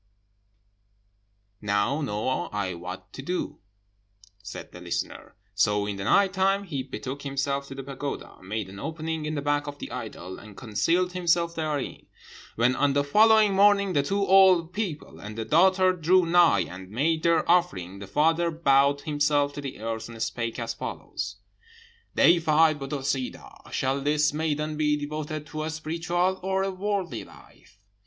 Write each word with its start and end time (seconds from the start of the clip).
"'Now 1.61 2.01
know 2.01 2.47
I 2.47 2.73
what 2.73 3.13
to 3.13 3.21
do,' 3.21 3.59
said 4.41 4.71
the 4.71 4.81
listener; 4.81 5.35
so 5.53 5.85
in 5.85 5.97
the 5.97 6.05
night 6.05 6.33
time 6.33 6.63
he 6.63 6.81
betook 6.81 7.21
himself 7.21 7.67
to 7.67 7.75
the 7.75 7.83
pagoda, 7.83 8.39
made 8.41 8.67
an 8.69 8.79
opening 8.79 9.27
in 9.27 9.35
the 9.35 9.43
back 9.43 9.67
of 9.67 9.77
the 9.77 9.91
idol, 9.91 10.39
and 10.39 10.57
concealed 10.57 11.13
himself 11.13 11.53
therein. 11.53 12.07
When 12.55 12.75
on 12.75 12.93
the 12.93 13.03
following 13.03 13.53
morning 13.53 13.93
the 13.93 14.01
two 14.01 14.25
old 14.25 14.73
people 14.73 15.19
and 15.19 15.37
the 15.37 15.45
daughter 15.45 15.93
drew 15.93 16.25
nigh 16.25 16.61
and 16.67 16.89
made 16.89 17.21
their 17.21 17.47
offering, 17.47 17.99
the 17.99 18.07
father 18.07 18.49
bowed 18.49 19.01
himself 19.01 19.53
to 19.53 19.61
the 19.61 19.81
earth 19.81 20.09
and 20.09 20.19
spake 20.19 20.57
as 20.57 20.73
follows: 20.73 21.35
"'Deified 22.15 22.79
Bodissadoh! 22.79 23.69
shall 23.71 24.01
this 24.01 24.33
maiden 24.33 24.77
be 24.77 24.97
devoted 24.97 25.45
to 25.45 25.61
a 25.63 25.69
spiritual 25.69 26.39
or 26.41 26.67
worldly 26.71 27.23
life? 27.23 27.77